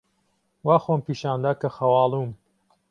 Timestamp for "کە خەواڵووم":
1.61-2.31